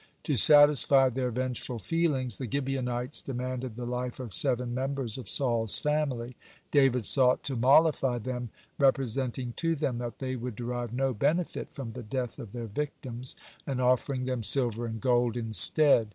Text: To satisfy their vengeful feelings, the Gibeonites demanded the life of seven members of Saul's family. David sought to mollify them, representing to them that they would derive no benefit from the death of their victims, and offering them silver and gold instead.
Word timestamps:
To 0.23 0.35
satisfy 0.35 1.09
their 1.09 1.29
vengeful 1.29 1.77
feelings, 1.77 2.39
the 2.39 2.49
Gibeonites 2.49 3.21
demanded 3.21 3.75
the 3.75 3.85
life 3.85 4.19
of 4.19 4.33
seven 4.33 4.73
members 4.73 5.15
of 5.19 5.29
Saul's 5.29 5.77
family. 5.77 6.35
David 6.71 7.05
sought 7.05 7.43
to 7.43 7.55
mollify 7.55 8.17
them, 8.17 8.49
representing 8.79 9.53
to 9.57 9.75
them 9.75 9.99
that 9.99 10.17
they 10.17 10.35
would 10.35 10.55
derive 10.55 10.91
no 10.91 11.13
benefit 11.13 11.69
from 11.71 11.91
the 11.91 12.01
death 12.01 12.39
of 12.39 12.51
their 12.51 12.65
victims, 12.65 13.35
and 13.67 13.79
offering 13.79 14.25
them 14.25 14.41
silver 14.41 14.87
and 14.87 14.99
gold 14.99 15.37
instead. 15.37 16.09